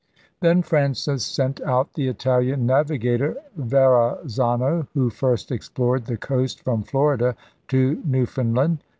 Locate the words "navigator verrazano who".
2.61-5.11